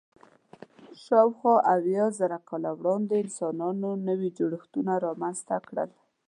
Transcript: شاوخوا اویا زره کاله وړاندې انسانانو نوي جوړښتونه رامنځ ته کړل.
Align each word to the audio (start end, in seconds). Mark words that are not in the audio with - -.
شاوخوا 1.03 1.53
اویا 1.73 2.05
زره 2.19 2.37
کاله 2.49 2.71
وړاندې 2.79 3.21
انسانانو 3.23 3.89
نوي 4.07 4.29
جوړښتونه 4.37 4.93
رامنځ 5.05 5.37
ته 5.47 5.57
کړل. 5.67 5.89